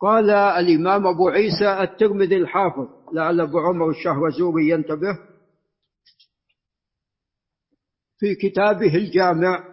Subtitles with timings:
[0.00, 5.18] قال الإمام أبو عيسى الترمذي الحافظ لعل أبو عمر الشهرزوري ينتبه.
[8.18, 9.64] في كتابه الجامع.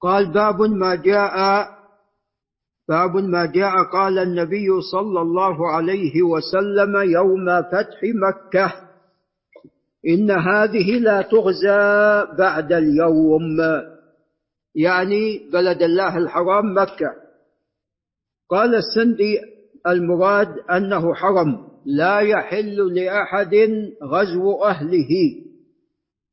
[0.00, 1.34] قال باب ما جاء
[2.88, 8.72] باب ما جاء قال النبي صلى الله عليه وسلم يوم فتح مكة.
[10.08, 13.56] إن هذه لا تغزى بعد اليوم.
[14.74, 17.10] يعني بلد الله الحرام مكة.
[18.50, 19.38] قال السندي
[19.86, 23.54] المراد أنه حرم لا يحل لأحد
[24.02, 25.08] غزو أهله.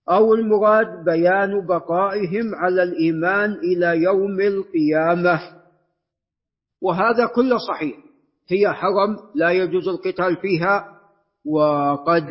[0.10, 5.42] أو المراد بيان بقائهم على الإيمان إلى يوم القيامة.
[6.82, 7.98] وهذا كله صحيح.
[8.48, 10.86] هي حرم لا يجوز القتال فيها.
[11.46, 12.24] وقد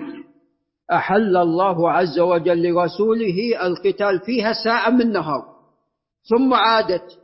[0.92, 5.55] أحل الله عز وجل لرسوله القتال فيها ساعة من نهار.
[6.28, 7.18] ثم عادت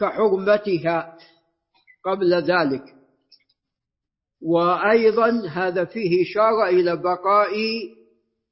[0.00, 1.18] كحرمتها
[2.04, 2.94] قبل ذلك.
[4.42, 7.54] وأيضا هذا فيه إشارة إلى بقاء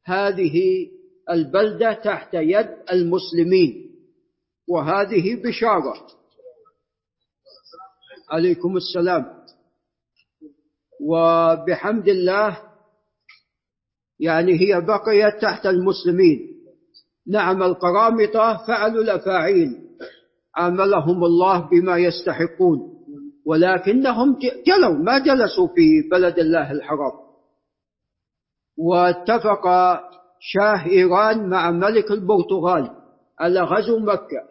[0.05, 0.89] هذه
[1.31, 3.91] البلدة تحت يد المسلمين
[4.69, 6.07] وهذه بشارة.
[8.31, 9.43] عليكم السلام.
[11.01, 12.73] وبحمد الله
[14.21, 16.62] يعني هي بقيت تحت المسلمين.
[17.27, 19.79] نعم القرامطة فعلوا الأفاعيل.
[20.57, 22.93] عاملهم الله بما يستحقون.
[23.47, 27.13] ولكنهم جلوا ما جلسوا في بلد الله الحرام.
[28.79, 29.65] واتفق
[30.41, 32.91] شاه إيران مع ملك البرتغال
[33.41, 34.43] على غزو مكة.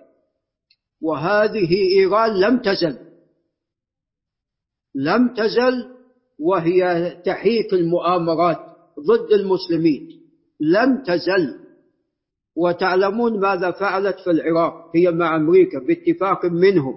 [1.01, 2.97] وهذه إيران لم تزل.
[4.95, 5.87] لم تزل
[6.39, 8.59] وهي تحيك المؤامرات
[8.99, 10.07] ضد المسلمين.
[10.59, 11.61] لم تزل.
[12.55, 16.95] وتعلمون ماذا فعلت في العراق هي مع أمريكا باتفاق منهم.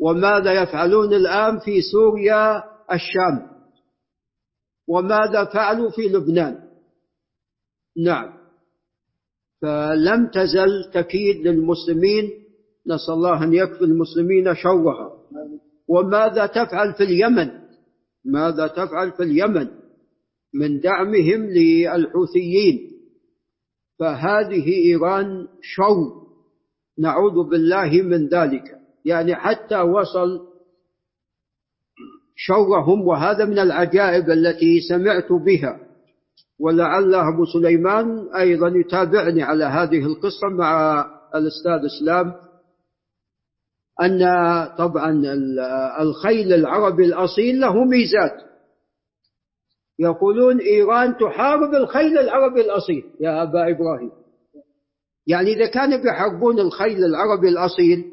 [0.00, 3.50] وماذا يفعلون الآن في سوريا الشام؟
[4.88, 6.58] وماذا فعلوا في لبنان؟
[8.04, 8.40] نعم.
[9.62, 12.30] فلم تزل تكيد للمسلمين
[12.86, 15.10] نسأل الله أن يكفي المسلمين شرها.
[15.88, 17.50] وماذا تفعل في اليمن؟
[18.24, 19.68] ماذا تفعل في اليمن؟
[20.54, 22.89] من دعمهم للحوثيين.
[24.00, 26.20] فهذه إيران شر
[26.98, 28.64] نعوذ بالله من ذلك.
[29.04, 30.40] يعني حتى وصل
[32.36, 35.80] شرهم وهذا من العجائب التي سمعت بها.
[36.60, 42.34] ولعل أبو سليمان أيضا يتابعني على هذه القصة مع الأستاذ إسلام.
[44.02, 44.18] أن
[44.78, 45.22] طبعا
[46.00, 48.49] الخيل العربي الأصيل له ميزات.
[50.00, 53.04] يقولون إيران تحارب الخيل العربي الأصيل.
[53.20, 54.10] يا أبا إبراهيم.
[55.26, 58.04] يعني إذا كانوا بيحاربون الخيل العربي الأصيل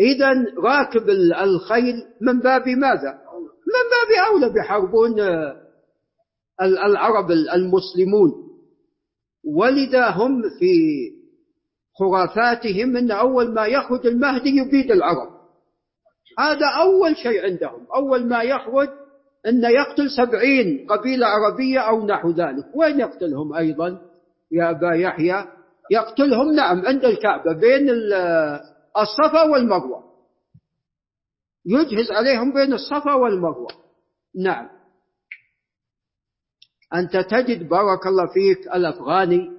[0.00, 0.28] إذا
[0.58, 1.10] راكب
[1.42, 3.12] الخيل من باب ماذا؟
[3.66, 5.20] من باب أولى بيحاربون
[6.60, 8.32] العرب المسلمون.
[9.56, 10.74] ولذا هم في
[11.98, 15.36] خرافاتهم أن أول ما يخرج المهدي يبيد العرب.
[16.38, 17.86] هذا أول شيء عندهم.
[17.94, 18.88] أول ما يخرج
[19.46, 22.64] أن يقتل سبعين قبيلة عربية أو نحو ذلك.
[22.74, 24.00] وين يقتلهم أيضا؟
[24.52, 25.44] يا أبا يحيى
[25.90, 27.90] يقتلهم نعم عند الكعبة بين
[28.96, 30.04] الصفا والمروة.
[31.66, 33.70] يجهز عليهم بين الصفا والمروة.
[34.36, 34.68] نعم.
[36.94, 39.50] أنت تجد بارك الله فيك الأفغاني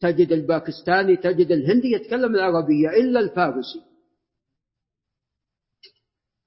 [0.00, 3.91] تجد الباكستاني تجد الهندي يتكلم العربية إلا الفارسي.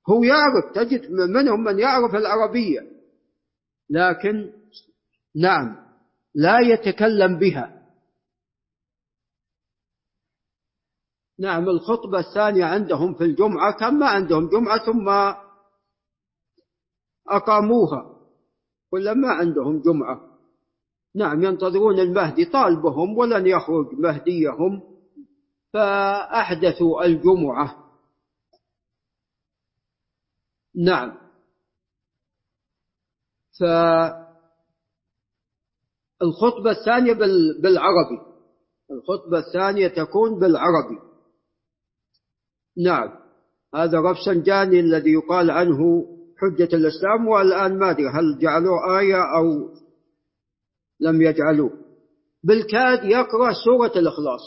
[0.09, 2.79] هو يعرف تجد منهم من يعرف العربية.
[3.89, 4.51] لكن
[5.35, 5.75] نعم
[6.35, 7.85] لا يتكلم بها.
[11.39, 15.09] نعم الخطبة الثانية عندهم في الجمعة كم ما عندهم جمعة ثم
[17.29, 18.15] أقاموها.
[18.91, 20.21] ولا ما عندهم جمعة.
[21.15, 24.81] نعم ينتظرون المهدي طالبهم ولن يخرج مهديهم.
[25.73, 27.84] فأحدثوا الجمعة.
[30.77, 31.17] نعم.
[36.19, 37.13] فالخطبة الثانية
[37.61, 38.19] بالعربي.
[38.91, 40.99] الخطبة الثانية تكون بالعربي.
[42.85, 43.25] نعم.
[43.75, 46.05] هذا رفسنجاني الذي يقال عنه
[46.37, 49.73] حجة الإسلام والآن ما أدري هل جعلوه آية أو
[50.99, 51.71] لم يجعلوه.
[52.43, 54.41] بالكاد يقرأ سورة الإخلاص.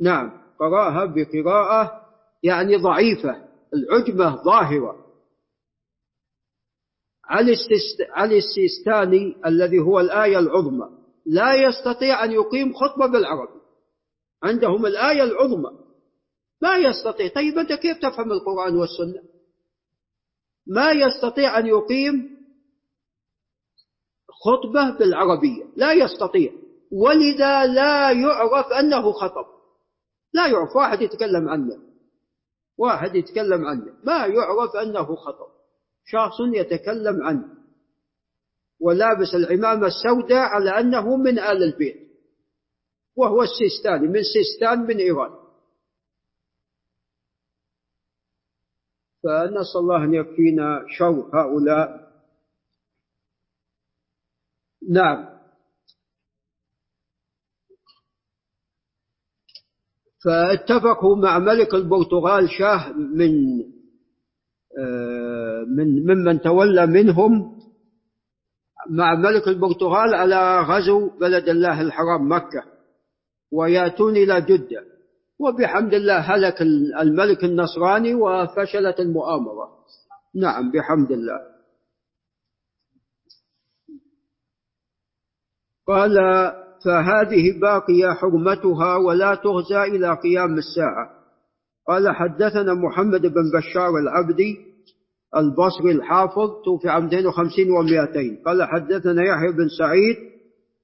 [0.00, 0.46] نعم.
[0.58, 2.06] قرأها بقراءة
[2.42, 3.45] يعني ضعيفة.
[3.76, 5.06] العجمة ظاهرة.
[8.14, 10.88] علي السيستاني الذي هو الآية العظمى.
[11.26, 13.60] لا يستطيع أن يقيم خطبة بالعربي.
[14.42, 15.70] عندهم الآية العظمى.
[16.62, 17.28] ما يستطيع.
[17.28, 19.22] طيب أنت كيف تفهم القرآن والسنة؟
[20.66, 22.36] ما يستطيع أن يقيم
[24.44, 25.64] خطبة بالعربية.
[25.76, 26.52] لا يستطيع.
[26.92, 29.46] ولذا لا يعرف أنه خطب.
[30.32, 30.76] لا يعرف.
[30.76, 31.85] واحد يتكلم عنه.
[32.78, 33.94] واحد يتكلم عنه.
[34.04, 35.48] ما يعرف أنه خطب
[36.04, 37.56] شخص يتكلم عنه.
[38.80, 42.06] ولابس العمامة السوداء على أنه من آل البيت.
[43.16, 45.46] وهو السيستاني من سيستان من إيران.
[49.22, 52.12] فنسأل الله أن يكفينا شر هؤلاء.
[54.90, 55.35] نعم.
[60.26, 63.30] فاتفقوا مع ملك البرتغال شاه من
[64.78, 67.56] آه، من ممن تولى منهم
[68.90, 72.62] مع ملك البرتغال على غزو بلد الله الحرام مكة
[73.52, 74.84] ويأتون إلى جدة.
[75.38, 76.62] وبحمد الله هلك
[77.02, 79.68] الملك النصراني وفشلت المؤامرة.
[80.34, 81.40] نعم بحمد الله.
[85.86, 86.18] قال
[86.86, 91.10] فهذه باقية حرمتها ولا تغزى إلى قيام الساعة.
[91.88, 94.56] قال حدثنا محمد بن بشار العبدي
[95.36, 100.16] البصري الحافظ توفي عام 250 و200 قال حدثنا يحيى بن سعيد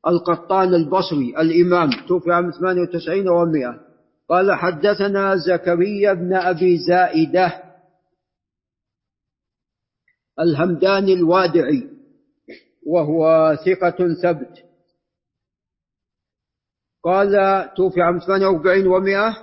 [0.07, 3.79] القطان البصري الإمام توفي عام 98 و100
[4.29, 7.63] قال حدثنا زكريا بن أبي زائدة
[10.41, 11.89] الهمداني الوادعي
[12.87, 14.72] وهو ثقة ثبت.
[17.05, 17.31] قال
[17.77, 19.37] توفي عام 48 و100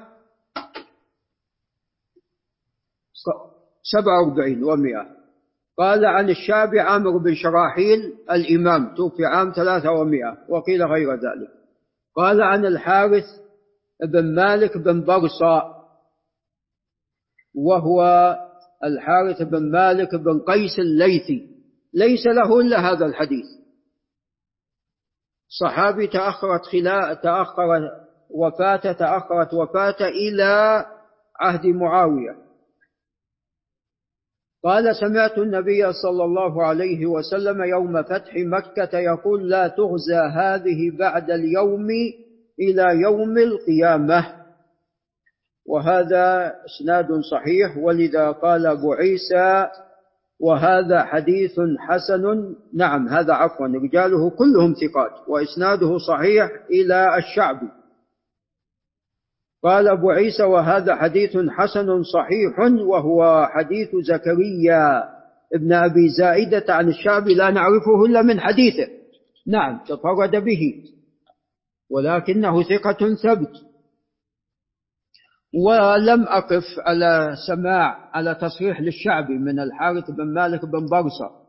[3.83, 5.19] 47 و100
[5.79, 11.49] قال عن الشابي عامر بن شراحيل الإمام توفي عام 3 و100 وقيل غير ذلك.
[12.15, 13.25] قال عن الحارث
[14.03, 15.75] بن مالك بن برصا
[17.55, 18.01] وهو
[18.83, 21.47] الحارث بن مالك بن قيس الليثي.
[21.93, 23.45] ليس له إلا هذا الحديث.
[25.49, 27.89] صحابي تأخرت خلا تأخر
[28.29, 30.85] وفاته تأخرت وفاته إلى
[31.39, 32.35] عهد معاوية.
[34.63, 41.31] قال سمعت النبي صلى الله عليه وسلم يوم فتح مكة يقول لا تغزى هذه بعد
[41.31, 41.87] اليوم
[42.59, 44.39] إلى يوم القيامة
[45.65, 49.67] وهذا إسناد صحيح ولذا قال أبو عيسى
[50.39, 52.55] وهذا حديث حسن.
[52.73, 57.67] نعم هذا عفوا رجاله كلهم ثقات وإسناده صحيح إلى الشعبي
[59.63, 65.03] قال أبو عيسى وهذا حديث حسن صحيح وهو حديث زكريا
[65.53, 68.87] ابن أبي زائدة عن الشعبي لا نعرفه إلا من حديثه.
[69.47, 70.83] نعم تفرد به
[71.89, 73.68] ولكنه ثقة ثبت
[75.53, 81.39] ولم أقف على سماع على تصريح للشعبي من الحارث بن مالك بن برصة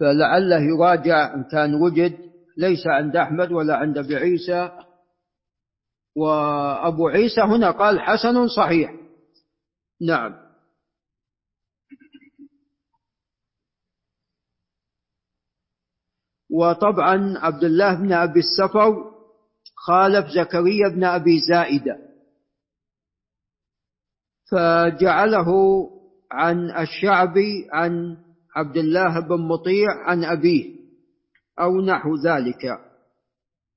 [0.00, 2.18] فلعله يراجع إن كان وجد
[2.56, 4.70] ليس عند أحمد ولا عند أبي عيسى.
[6.16, 8.94] وأبو عيسى هنا قال حسن صحيح.
[10.00, 10.44] نعم.
[16.50, 19.14] وطبعا عبد الله بن أبي السفر
[19.76, 22.03] خالف زكريا بن أبي زائدة.
[24.50, 25.48] فجعله
[26.32, 28.16] عن الشعبي عن
[28.56, 30.74] عبد الله بن مطيع عن أبيه
[31.60, 32.78] أو نحو ذلك.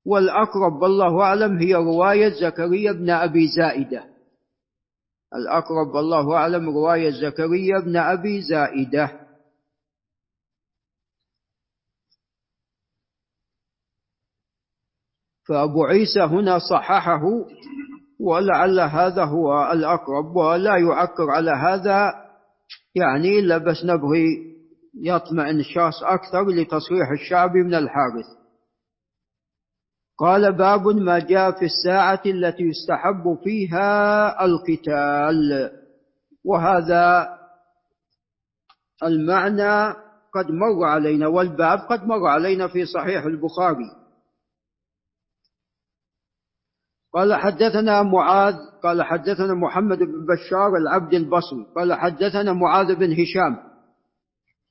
[0.05, 4.03] والأقرب والله أعلم هي رواية زكريا بن أبي زائدة.
[5.35, 9.27] الأقرب والله أعلم رواية زكريا بن أبي زائدة.
[15.47, 17.21] فأبو عيسى هنا صححه
[18.19, 22.13] ولعل هذا هو الأقرب ولا يعكر على هذا.
[22.95, 24.25] يعني إلا بس نبغي
[25.01, 28.25] يطمئن الشخص أكثر لتصريح الشعبي من الحارث.
[30.19, 35.71] قال باب ما جاء في الساعة التي يستحب فيها القتال.
[36.45, 37.27] وهذا
[39.03, 39.93] المعنى
[40.33, 44.06] قد مر علينا والباب قد مر علينا في صحيح البخاري.
[47.17, 53.57] قال حدثنا معاذ قال حدثنا محمد بن بشار العبد البصري قال حدثنا معاذ بن هشام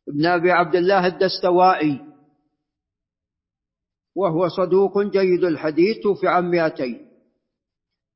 [0.08, 2.00] ابن أبي عبد الله الدستوائي
[4.16, 7.06] وهو صدوق جيد الحديث توفي عن مئتين.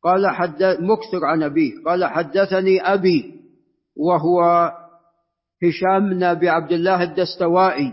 [0.03, 1.73] قال حدث مكثر عن أبيه.
[1.87, 3.41] قال حدثني أبي
[3.97, 4.43] وهو
[5.63, 7.93] هشام بن أبي عبد الله الدستوائي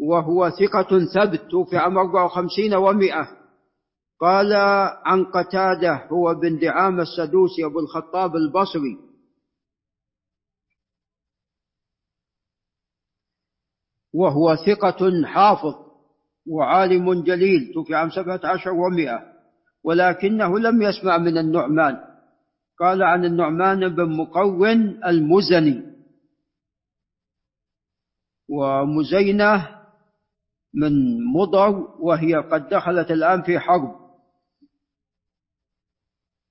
[0.00, 3.45] وهو ثقة ثبت توفي عام 54 ومئة
[4.20, 4.52] قال
[5.04, 8.98] عن قتادة هو بن دعامة السدوسي أبو الخطاب البصري.
[14.14, 15.74] وهو ثقة حافظ
[16.46, 19.32] وعالم جليل توفي عام سبعة عشر ومائة
[19.84, 21.96] ولكنه لم يسمع من النعمان.
[22.80, 25.82] قال عن النعمان بن مقون المزني.
[28.48, 29.80] ومزينة
[30.74, 31.70] من مضر
[32.00, 34.05] وهي قد دخلت الآن في حرب.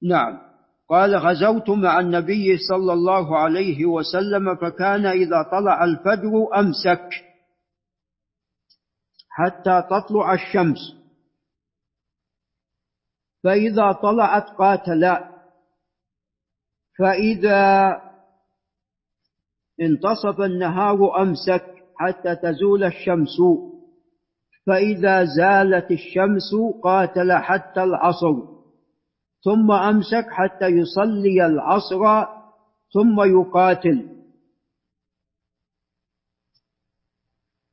[0.03, 0.55] نعم.
[0.89, 7.09] قال غزوت مع النبي صلى الله عليه وسلم فكان إذا طلع الفجر أمسك
[9.29, 10.77] حتى تطلع الشمس.
[13.43, 15.35] فإذا طلعت قاتلا
[16.99, 17.91] فإذا
[19.81, 21.65] انتصف النهار أمسك
[21.99, 23.37] حتى تزول الشمس.
[24.67, 26.51] فإذا زالت الشمس
[26.83, 28.54] قاتل حتى العصر.
[29.45, 32.25] ثم أمسك حتى يصلي العصر
[32.93, 34.09] ثم يقاتل.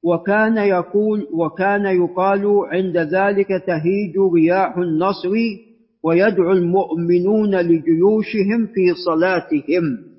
[0.03, 5.31] وكان يقول وكان يقال عند ذلك تهيج رياح النصر
[6.03, 10.13] ويدعو المؤمنون لجيوشهم في صلاتهم.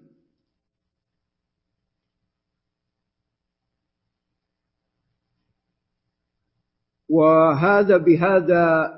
[7.10, 8.93] وهذا بهذا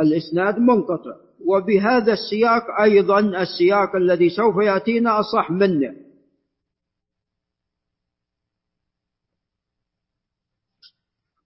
[0.00, 1.28] الإسناد منقطع.
[1.46, 5.94] وبهذا السياق أيضا السياق الذي سوف يأتينا أصح منه.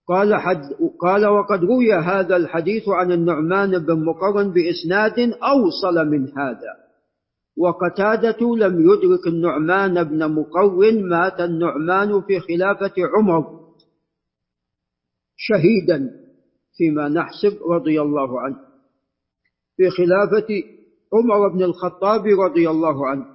[0.07, 0.63] قال, حد
[0.99, 6.83] قال وقد روي هذا الحديث عن النعمان بن مقرن بإسناد أوصل من هذا.
[7.57, 13.63] وقتادة لم يدرك النعمان بن مقرن مات النعمان في خلافة عمر.
[15.35, 16.22] شهيدا.
[16.77, 18.57] فيما نحسب رضي الله عنه.
[19.77, 20.47] في خلافة
[21.13, 23.25] عمر بن الخطاب رضي الله عنه.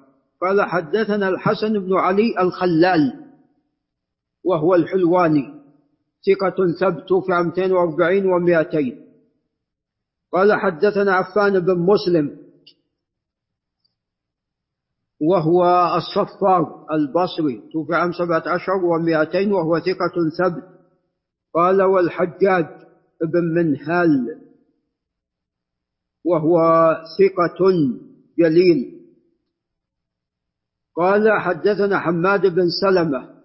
[0.41, 3.29] قال حدثنا الحسن بن علي الخلال
[4.45, 5.55] وهو الحلواني
[6.27, 8.95] ثقة ثبت في 240 و200
[10.33, 12.39] قال حدثنا عفان بن مسلم
[15.21, 15.65] وهو
[15.97, 20.65] الصفار البصري توفي عام سبعة عشر ومائتين وهو ثقة ثبت.
[21.55, 22.67] قال والحجاج
[23.23, 24.41] بن منهال
[26.25, 26.59] وهو
[27.19, 27.67] ثقة
[28.39, 28.99] جليل.
[30.97, 33.39] قال حدثنا حماد بن سلمة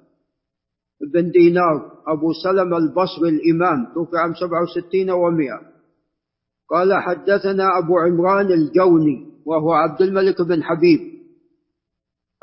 [1.14, 5.62] بن دينار أبو سلمة البصري الإمام توفي عام سبعة وستين ومئة.
[6.70, 11.00] قال حدثنا أبو عمران الجوني وهو عبد الملك بن حبيب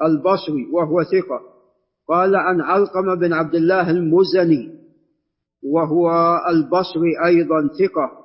[0.03, 1.41] البصري وهو ثقة.
[2.09, 4.80] قال عن علقمة بن عبد الله المزني
[5.63, 6.11] وهو
[6.49, 8.21] البصري أيضا ثقة.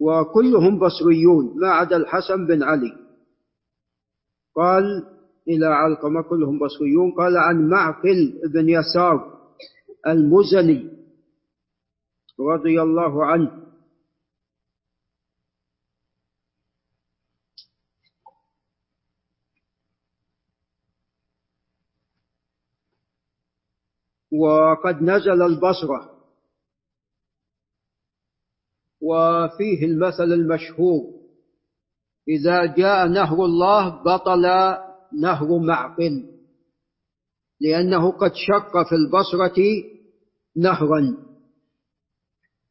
[0.00, 2.92] وكلهم بصريون ما عدا الحسن بن علي.
[4.54, 4.84] قال
[5.48, 7.12] إلى علقمة كلهم بصريون.
[7.12, 9.38] قال عن معقل بن يسار
[10.06, 10.90] المزني
[12.40, 13.71] رضي الله عنه.
[24.42, 26.12] وقد نزل البصرة
[29.02, 31.00] وفيه المثل المشهور
[32.28, 34.42] إذا جاء نهر الله بطل
[35.20, 36.24] نهر معقل
[37.60, 39.62] لأنه قد شق في البصرة
[40.56, 41.16] نهرا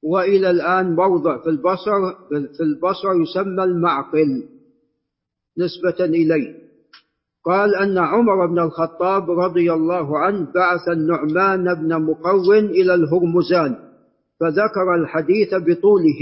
[0.04, 2.14] وإلى الآن موضع في البصر
[2.58, 4.50] في البصرة يسمى المعقل
[5.58, 6.71] نسبة إليه.
[7.44, 13.76] قال أن عمر بن الخطاب رضي الله عنه بعث النعمان بن مقون إلى الهرمزان
[14.40, 16.22] فذكر الحديث بطوله.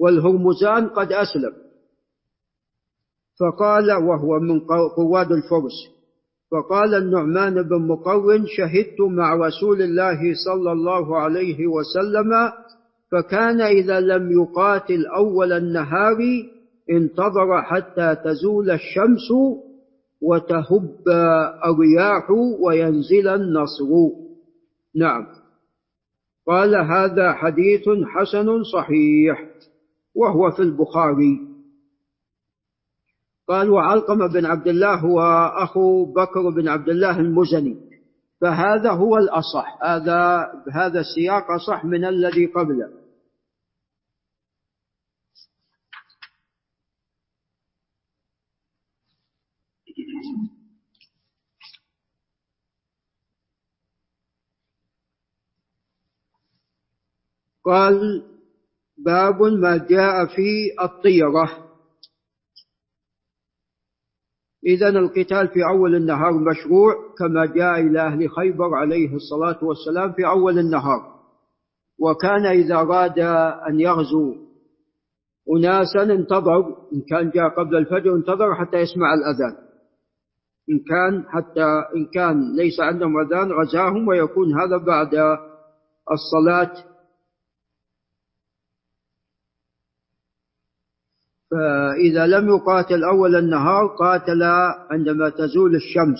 [0.00, 1.52] والهرمزان قد أسلم.
[3.40, 4.60] فقال وهو من
[4.96, 5.96] قواد الفرس
[6.50, 12.30] فقال النعمان بن مقون شهدت مع رسول الله صلى الله عليه وسلم
[13.12, 16.18] فكان إذا لم يقاتل أول النهار
[16.90, 19.32] انتظر حتى تزول الشمس
[20.20, 21.08] وتهب
[21.64, 23.90] الرياح وينزل النصر.
[24.96, 25.26] نعم.
[26.46, 29.50] قال هذا حديث حسن صحيح
[30.14, 31.40] وهو في البخاري.
[33.48, 35.20] قال وعلقم بن عبد الله هو
[35.62, 37.76] أخو بكر بن عبد الله المزني.
[38.40, 43.05] فهذا هو الأصح هذا هذا السياق أصح من الذي قبله.
[57.66, 58.22] قال
[58.98, 61.50] باب ما جاء في الطيرة.
[64.66, 70.26] إذا القتال في أول النهار مشروع كما جاء إلى أهل خيبر عليه الصلاة والسلام في
[70.26, 71.16] أول النهار.
[72.00, 73.18] وكان إذا أراد
[73.68, 74.34] أن يغزو
[75.56, 79.66] أناسا انتظر إن كان جاء قبل الفجر انتظر حتى يسمع الأذان.
[80.70, 85.14] إن كان حتى إن كان ليس عندهم أذان غزاهم ويكون هذا بعد
[86.12, 86.95] الصلاة
[91.56, 94.42] فإذا لم يقاتل أول النهار قاتل
[94.90, 96.18] عندما تزول الشمس.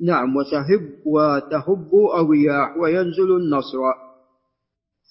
[0.00, 3.78] نعم وتهب وتهب الرياح وينزل النصر.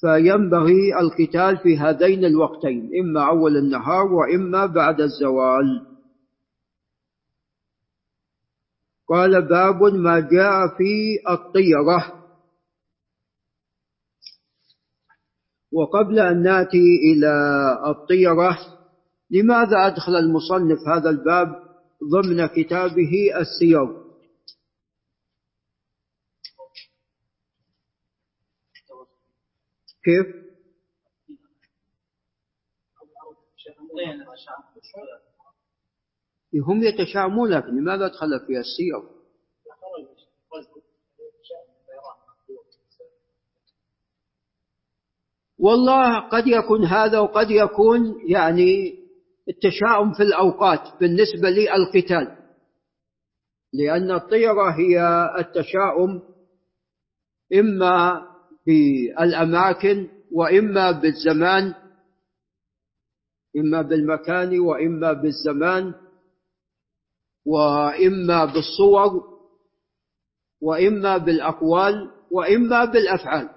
[0.01, 5.85] فينبغي القتال في هذين الوقتين إما أول النهار وإما بعد الزوال.
[9.09, 12.16] قال باب ما جاء في الطيرة.
[15.77, 17.31] وقبل أن نأتي إلى
[17.88, 18.57] الطيرة
[19.31, 21.48] لماذا أدخل المصنف هذا الباب
[22.12, 24.07] ضمن كتابه السير؟
[30.03, 30.48] كيف؟
[36.67, 39.16] هم يتشائمون لكن لماذا دخل فيها السير؟
[45.59, 48.95] والله قد يكون هذا وقد يكون يعني
[49.49, 52.37] التشاؤم في الأوقات بالنسبة للقتال.
[53.73, 55.01] لأن الطيرة هي
[55.39, 56.21] التشاؤم
[57.53, 58.21] إما
[58.67, 61.73] بالأماكن وإما بالزمان
[63.57, 65.93] إما بالمكان وإما بالزمان
[67.45, 69.23] وإما بالصور
[70.61, 73.49] وإما بالأقوال وإما بالأفعال.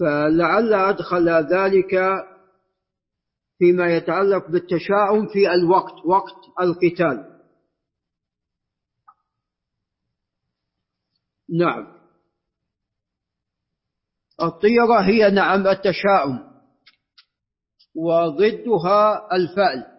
[0.00, 2.24] فلعل أدخل ذلك
[3.58, 7.40] فيما يتعلق بالتشاؤم في الوقت وقت القتال.
[11.58, 11.94] نعم.
[14.42, 16.54] الطيرة هي نعم التشاؤم
[17.94, 19.94] وضدها الفأل.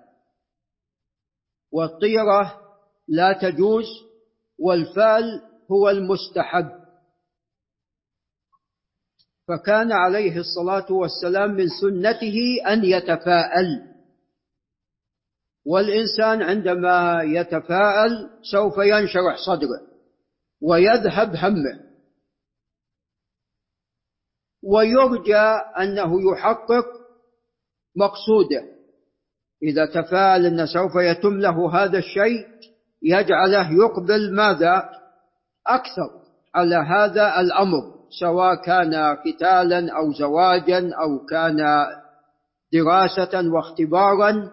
[1.72, 2.62] والطيرة
[3.08, 3.86] لا تجوز
[4.60, 6.85] والفأل هو المستحب.
[9.48, 13.96] فكان عليه الصلاة والسلام من سنته أن يتفاءل.
[15.66, 19.82] والإنسان عندما يتفاءل سوف ينشرح صدره
[20.62, 21.86] ويذهب همه.
[24.64, 25.46] ويرجى
[25.80, 26.86] أنه يحقق
[27.96, 28.76] مقصوده.
[29.64, 32.48] إذا تفاءل أن سوف يتم له هذا الشيء
[33.02, 34.90] يجعله يقبل ماذا؟
[35.68, 36.10] أكثر
[36.56, 37.95] على هذا الأمر.
[38.10, 41.58] سواء كان قتالا أو زواجا أو كان
[42.74, 44.52] دراسة واختبارا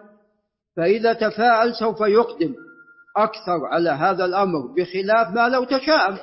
[0.77, 2.55] فإذا تفاءل سوف يقدم
[3.17, 6.17] أكثر على هذا الأمر بخلاف ما لو تشاءم.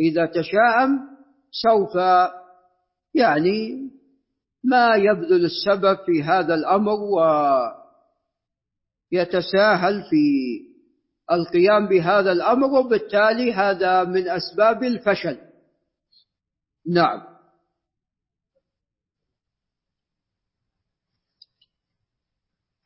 [0.00, 1.00] إذا تشاءم
[1.50, 1.94] سوف
[3.14, 3.90] يعني
[4.64, 6.96] ما يبذل السبب في هذا الأمر
[9.12, 10.26] ويتساهل في
[11.32, 15.38] القيام بهذا الأمر وبالتالي هذا من أسباب الفشل.
[16.86, 17.36] نعم.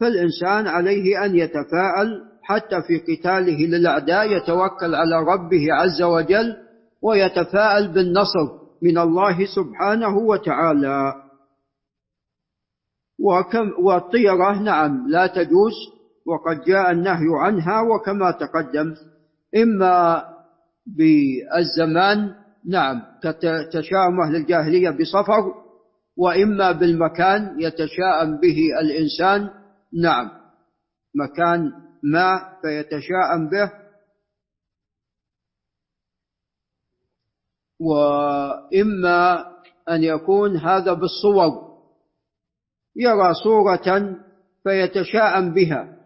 [0.01, 6.57] فالإنسان عليه أن يتفاءل حتى في قتاله للأعداء يتوكل على ربه عز وجل
[7.03, 11.15] ويتفاءل بالنصر من الله سبحانه وتعالى.
[13.21, 15.73] وكم والطيرة نعم لا تجوز
[16.27, 18.95] وقد جاء النهي عنها وكما تقدم
[19.57, 20.25] إما
[20.87, 22.35] بالزمان
[22.69, 23.03] نعم
[23.73, 25.55] تشاءم أهل الجاهلية بصفر
[26.17, 29.51] وإما بالمكان يتشاءم به الإنسان
[30.03, 30.31] نعم.
[31.15, 33.73] مكان ما فيتشاءم به.
[37.81, 39.47] وإما
[39.89, 41.71] أن يكون هذا بالصور
[42.97, 44.17] يرى صورة
[44.65, 45.97] فيتشاءم بها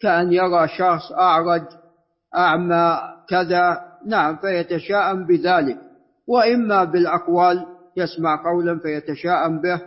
[0.00, 1.62] كأن يرى شخص أعرج
[2.36, 5.83] أعمى كذا نعم فيتشاءم بذلك.
[6.26, 9.82] وإما بالأقوال يسمع قولا فيتشاءم به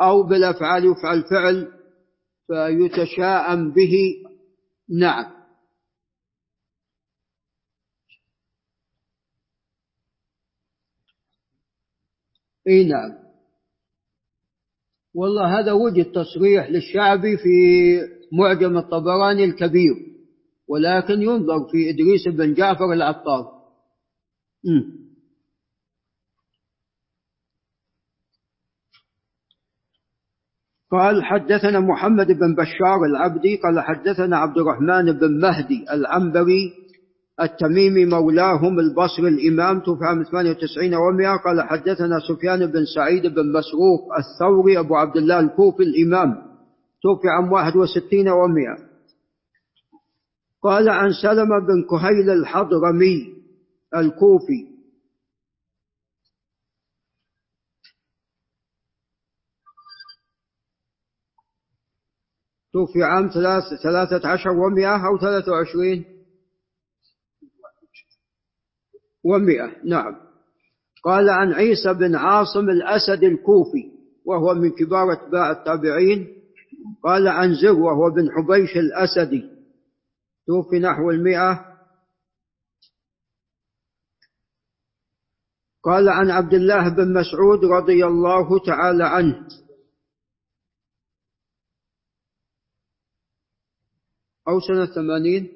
[0.00, 1.72] أو بالأفعال يفعل فعل
[2.46, 3.92] فيتشاءم به.
[5.00, 5.36] نعم.
[12.68, 13.26] إي نعم.
[15.14, 17.48] والله هذا وجد تصريح للشعبي في
[18.32, 19.94] معجم الطبراني الكبير
[20.68, 23.56] ولكن ينظر في إدريس بن جعفر العطار.
[30.90, 36.72] قال حدثنا محمد بن بشار العبدي قال حدثنا عبد الرحمن بن مهدي العنبري
[37.40, 44.08] التميمي مولاهم البصري الإمام توفي عام 98 و100 قال حدثنا سفيان بن سعيد بن مسروق
[44.18, 46.34] الثوري أبو عبد الله الكوفي الإمام
[47.02, 48.80] توفي عام 61 و100
[50.62, 53.34] قال عن سلمة بن كهيل الحضرمي
[53.96, 54.75] الكوفي
[62.76, 63.28] توفي عام
[63.82, 66.04] ثلاثة عشر ومئة أو ثلاثة وعشرين.
[69.24, 70.16] ومئة نعم.
[71.04, 73.90] قال عن عيسى بن عاصم الأسد الكوفي
[74.24, 76.26] وهو من كبار أتباع التابعين.
[77.04, 79.50] قال عن زر وهو بن حبيش الأسدي.
[80.46, 81.76] توفي نحو المئة.
[85.82, 89.48] قال عن عبد الله بن مسعود رضي الله تعالى عنه.
[94.48, 95.48] أو سنة ثمانين؟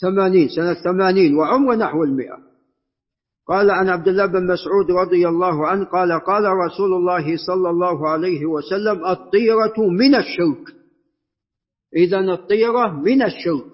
[0.00, 2.38] ثمانين سنة ثمانين وعمر نحو المئة.
[3.46, 8.08] قال عن عبد الله بن مسعود رضي الله عنه قال قال رسول الله صلى الله
[8.08, 10.74] عليه وسلم الطيرة من الشرك.
[11.96, 13.70] إذا الطيرة من الشرك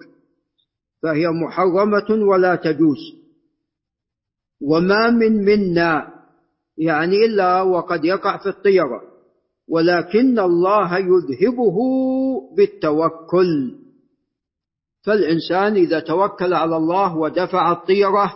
[1.03, 2.97] فهي محرمة ولا تجوز.
[4.61, 6.13] وما من منا
[6.77, 9.01] يعني إلا وقد يقع في الطيرة
[9.69, 11.77] ولكن الله يذهبه
[12.57, 13.84] بالتوكل.
[15.05, 18.33] فالإنسان إذا توكل على الله ودفع الطيرة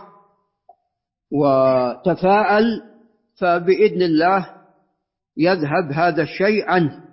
[1.32, 2.82] وتفاءل
[3.38, 4.46] فبإذن الله
[5.36, 7.04] يذهب هذا الشيء عنه.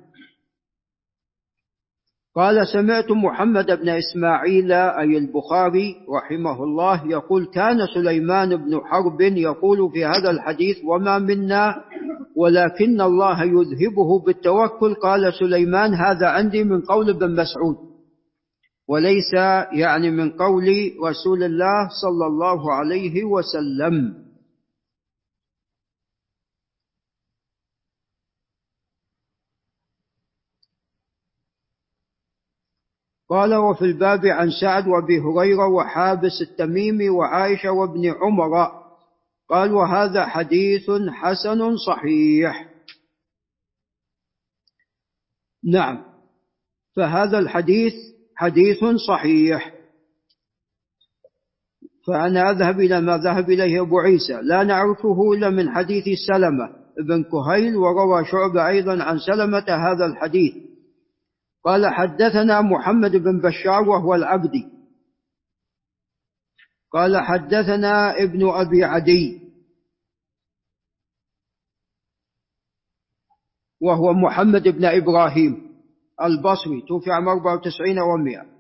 [2.36, 9.92] قال سمعت محمد بن إسماعيل أي البخاري رحمه الله يقول كان سليمان بن حرب يقول
[9.92, 11.76] في هذا الحديث وما منا
[12.36, 14.94] ولكن الله يذهبه بالتوكل.
[14.94, 17.97] قال سليمان هذا عندي من قول ابن مسعود.
[18.88, 19.34] وليس
[19.74, 20.66] يعني من قول
[21.04, 24.28] رسول الله صلى الله عليه وسلم.
[33.30, 38.72] قال وفي الباب عن سعد وأبي هريرة وحابس التميمي وعائشة وابن عمر.
[39.50, 42.70] قال وهذا حديث حسن صحيح.
[45.64, 46.04] نعم.
[46.96, 47.94] فهذا الحديث
[48.38, 49.74] حديث صحيح.
[52.08, 54.34] فأنا أذهب إلى ما ذهب إليه أبو عيسى.
[54.44, 56.70] لا نعرفه إلا من حديث سلمة
[57.08, 60.54] بن كهيل وروى شعبة أيضا عن سلمة هذا الحديث.
[61.64, 64.66] قال حدثنا محمد بن بشار وهو العبدي
[66.92, 69.42] قال حدثنا ابن أبي عدي
[73.82, 75.67] وهو محمد بن إبراهيم.
[76.24, 78.58] البصري توفي عام 94 و100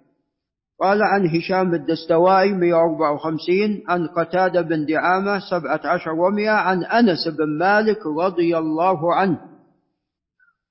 [0.82, 8.06] قال عن هشام الدستوائي 154 عن قتادة بن دعامة 17 و100 عن أنس بن مالك
[8.06, 9.40] رضي الله عنه.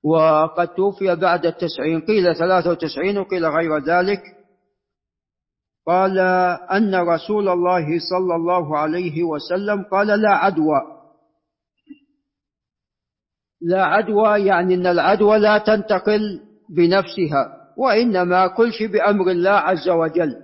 [0.03, 4.21] وقد توفي بعد التسعين قيل ثلاثة وتسعين وقيل غير ذلك.
[5.87, 6.19] قال
[6.71, 10.81] أن رسول الله صلى الله عليه وسلم قال لا عدوى.
[13.61, 20.35] لا عدوى يعني أن العدوى لا تنتقل بنفسها وإنما كل شيء بأمر الله عز وجل.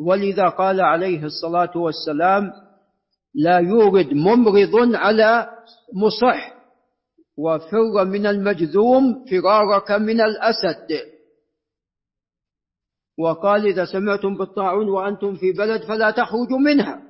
[0.00, 2.52] ولذا قال عليه الصلاة والسلام
[3.34, 5.50] لا يورد ممرض على
[5.94, 6.54] مصح
[7.36, 10.88] وفر من المجذوم فرارك من الأسد.
[13.18, 17.02] وقال إذا سمعتم بالطاعون وأنتم في بلد فلا تخرجوا منها.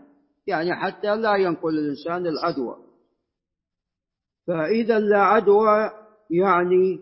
[0.47, 2.88] يعني حتى لا ينقل الإنسان العدوى.
[4.49, 5.91] فإذا لا عدوى
[6.31, 7.01] يعني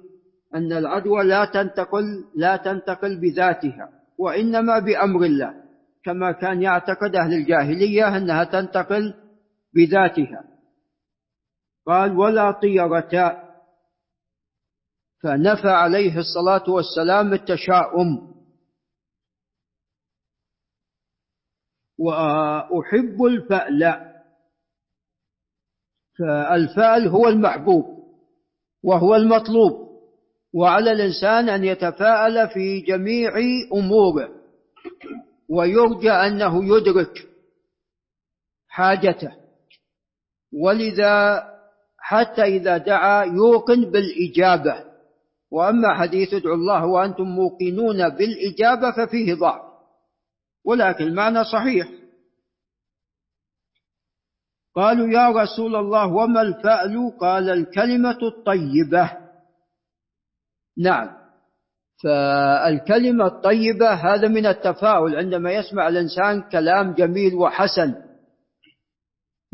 [0.54, 5.66] أن العدوى لا تنتقل لا تنتقل بذاتها وإنما بأمر الله
[6.04, 9.14] كما كان يعتقد أهل الجاهلية أنها تنتقل
[9.74, 10.44] بذاتها.
[11.86, 13.42] قال ولا طيرة.
[15.22, 18.34] فنفى عليه الصلاة والسلام التشاؤم.
[21.98, 23.82] وأحب الفأل.
[26.18, 27.84] فالفأل هو المحبوب
[28.84, 29.86] وهو المطلوب
[30.54, 33.32] وعلى الإنسان أن يتفاءل في جميع
[33.74, 34.28] أموره
[35.50, 37.26] ويرجى أنه يدرك
[38.68, 39.32] حاجته.
[40.62, 41.42] ولذا
[41.98, 44.84] حتى إذا دعا يوقن بالإجابة.
[45.50, 49.62] وأما حديث ادعوا الله وأنتم موقنون بالإجابة ففيه ضعف.
[50.64, 51.88] ولكن المعنى صحيح.
[54.76, 59.12] قالوا يا رسول الله وما الفأل؟ قال الكلمة الطيبة.
[60.78, 61.08] نعم.
[62.04, 67.94] فالكلمة الطيبة هذا من التفاؤل عندما يسمع الإنسان كلام جميل وحسن.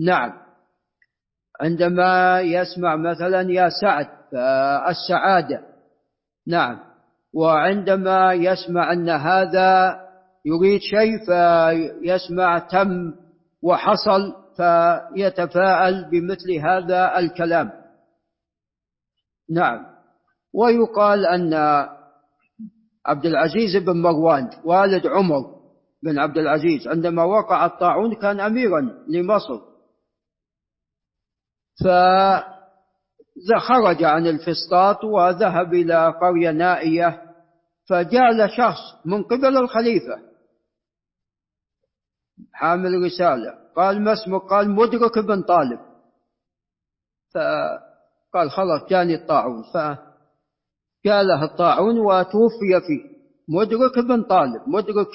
[0.07, 0.33] نعم.
[1.61, 5.61] عندما يسمع مثلا يا سعد فالسعادة.
[6.49, 6.79] نعم.
[7.35, 10.01] وعندما يسمع أن هذا
[10.45, 13.15] يريد شيء فيسمع تم
[13.63, 14.42] وحصل.
[14.57, 17.73] فيتفاءل بمثل هذا الكلام.
[19.51, 19.87] نعم.
[20.55, 21.55] ويقال أن
[23.07, 25.63] عبد العزيز بن مروان والد عمر
[26.03, 29.61] بن عبد العزيز عندما وقع الطاعون كان أميرا لمصر.
[31.85, 32.45] فخرج
[34.05, 37.23] عن الفسطاط وذهب إلى قرية نائية
[37.89, 40.19] فجاء شخص من قبل الخليفة
[42.53, 43.62] حامل رسالة.
[43.77, 45.81] قال ما اسمك قال مدرك بن طالب.
[47.35, 49.65] فقال خلاص جاني الطاعون.
[51.05, 53.13] جاء له الطاعون وتوفي فيه.
[53.49, 54.69] مدرك بن طالب.
[54.69, 55.09] مدرك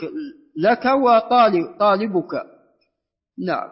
[0.57, 2.33] لك وطالب طالبك.
[3.47, 3.69] نعم.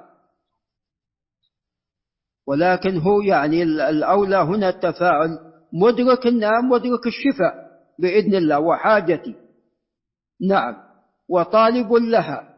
[2.48, 5.40] ولكن هو يعني الأولى هنا التفاعل.
[5.74, 7.66] مدرك النام مدرك الشفاء
[8.00, 9.36] بإذن الله وحاجتي.
[10.50, 10.76] نعم.
[11.30, 12.55] وطالب لها.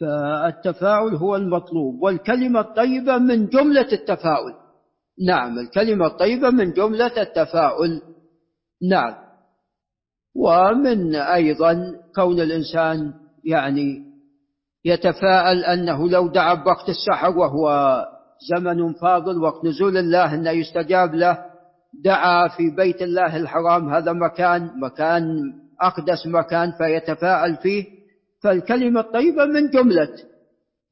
[0.00, 4.54] فالتفاعل هو المطلوب والكلمة الطيبة من جملة التفاؤل
[5.26, 8.02] نعم الكلمة الطيبة من جملة التفاؤل
[8.90, 9.14] نعم.
[10.36, 13.12] ومن أيضا كون الإنسان
[13.44, 14.04] يعني
[14.84, 17.96] يتفاءل أنه لو دعا بوقت السحر وهو
[18.50, 21.38] زمن فاضل وقت نزول الله أنه يستجاب له
[22.04, 27.95] دعا في بيت الله الحرام هذا مكان مكان أقدس مكان فيتفاءل فيه
[28.42, 30.08] فالكلمة الطيبة من جملة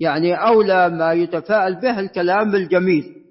[0.01, 3.25] يعني أولى ما يتفاءل به الكلام الجميل.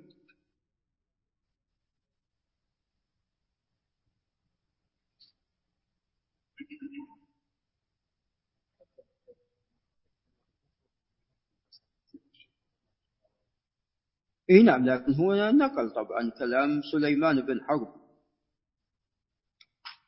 [14.50, 17.88] إي نعم لكن هو نقل طبعا كلام سليمان بن حرب.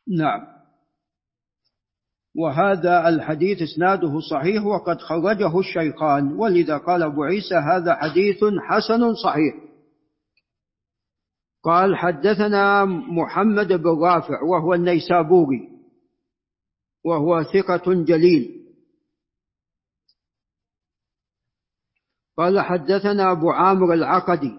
[0.08, 0.55] نعم.
[2.38, 9.56] وهذا الحديث إسناده صحيح وقد خرجه الشيخان ولذا قال أبو عيسى هذا حديث حسن صحيح.
[11.64, 15.70] قال حدثنا محمد بن رافع وهو النيسابوري
[17.06, 18.66] وهو ثقة جليل.
[22.38, 24.52] قال حدثنا أبو عامر العقدي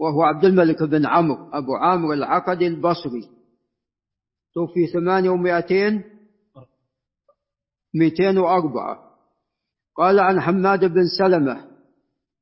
[0.00, 3.39] وهو عبد الملك بن عمرو أبو عامر العقدي البصري.
[4.60, 6.02] توفي ثمانية ومائتين
[7.94, 8.98] مئتين وأربعة.
[9.96, 11.56] قال عن حماد بن سلمة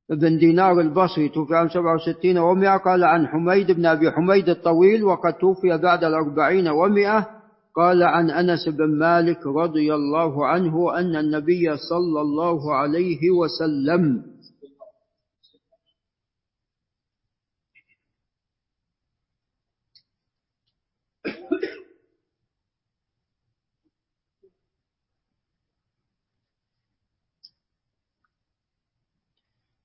[0.09, 5.03] بن دينار البصري توفي عام سبعة وستين ومائة قال عن حميد بن أبي حميد الطويل
[5.03, 7.27] وقد توفي بعد الأربعين ومائة
[7.75, 14.23] قال عن أنس بن مالك رضي الله عنه أن النبي صلى الله عليه وسلم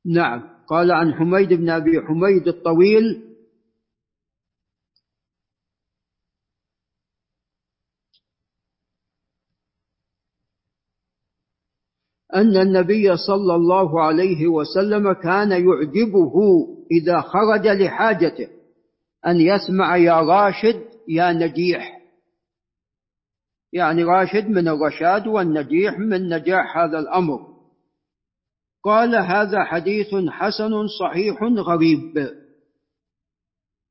[0.07, 0.55] نعم.
[0.67, 3.35] قال عن حميد بن أبي حميد الطويل
[12.35, 16.35] أن النبي صلى الله عليه وسلم كان يعجبه
[16.91, 18.49] إذا خرج لحاجته
[19.27, 22.01] أن يسمع يا راشد يا نجيح.
[23.73, 27.54] يعني راشد من الرشاد والنجيح من نجاح هذا الأمر.
[28.85, 32.29] قال هذا حديث حسن صحيح غريب.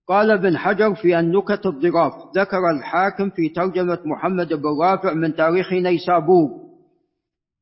[0.07, 5.73] قال ابن حجر في النكت الظراف ذكر الحاكم في ترجمة محمد بن رافع من تاريخ
[5.73, 6.49] نيسابور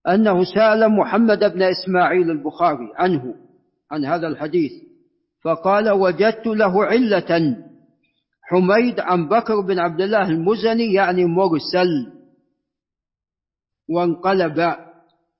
[0.08, 3.36] أنه سأل محمد بن إسماعيل البخاري عنه
[3.92, 4.72] عن هذا الحديث
[5.44, 7.58] فقال وجدت له علة.
[8.42, 12.12] حميد عن بكر بن عبد الله المزني يعني مرسل
[13.90, 14.76] وانقلب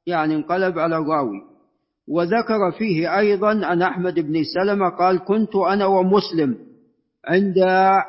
[0.08, 1.51] يعني انقلب على الراوي.
[2.12, 6.58] وذكر فيه أيضا عن أحمد بن سلمة قال كنت أنا ومسلم
[7.26, 7.60] عند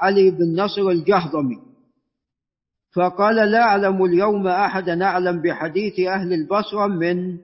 [0.03, 1.63] علي بن نصر الجهضمي.
[2.95, 7.39] فقال لا أعلم اليوم أحدا أعلم بحديث أهل البصرة من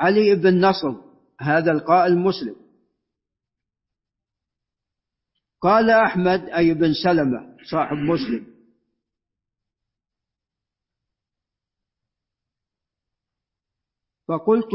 [0.00, 0.94] علي بن نصر
[1.40, 2.56] هذا القائل مسلم.
[5.62, 8.57] قال أحمد أي بن سلمة صاحب مسلم.
[14.28, 14.70] فقلت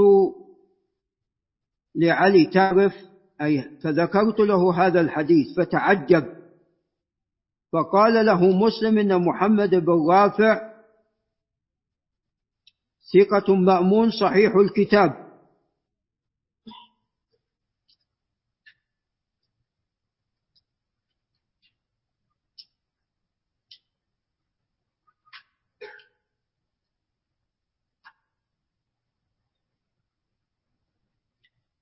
[1.95, 2.93] لعلي تعرف
[3.41, 6.43] أي فذكرت له هذا الحديث فتعجب.
[7.73, 10.73] فقال له مسلم إن محمد بن رافع
[13.13, 15.22] ثقة مأمون صحيح الكتاب.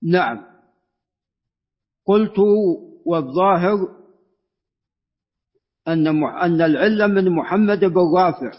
[0.04, 0.46] نعم.
[2.06, 2.40] قلت
[3.06, 4.02] والظاهر
[5.88, 8.52] أن أن العلة من محمد بن رافع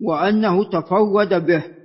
[0.00, 1.76] وأنه تفرد به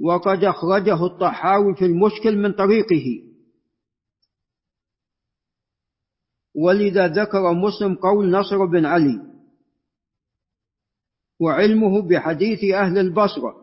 [0.00, 3.32] وقد أخرجه الطحاوي في المشكل من طريقه.
[6.54, 9.20] ولذا ذكر مسلم قول نصر بن علي
[11.40, 13.61] وعلمه بحديث أهل البصرة.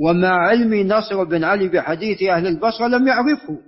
[0.00, 3.58] ومع علم نصر بن علي بحديث أهل البصرة لم يعرفه.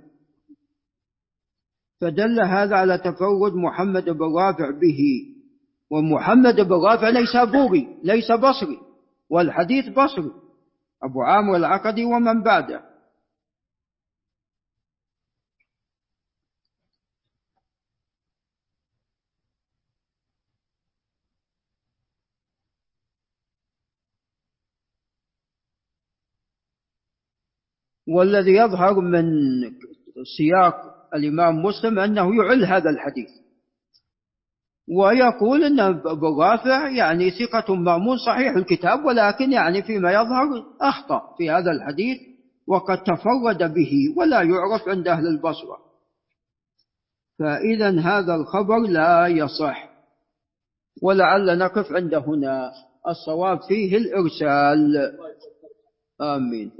[2.01, 4.99] فدل هذا على تفرد محمد بن رافع به.
[5.91, 8.77] ومحمد بن رافع ليس بوري ليس بصري
[9.29, 10.31] والحديث بصري.
[11.03, 12.81] أبو عامر العقدي ومن بعده.
[28.07, 29.25] والذي يظهر من
[30.37, 30.75] سياق
[31.15, 33.29] الإمام مسلم أنه يعل هذا الحديث.
[34.89, 41.49] ويقول أن أبو رافع يعني ثقة مأمون صحيح الكتاب ولكن يعني فيما يظهر أخطأ في
[41.51, 42.17] هذا الحديث
[42.67, 45.77] وقد تفرد به ولا يعرف عند أهل البصرة.
[47.39, 49.89] فإذا هذا الخبر لا يصح
[51.01, 52.71] ولعل نقف عند هنا.
[53.07, 54.95] الصواب فيه الإرسال.
[56.21, 56.71] آمين.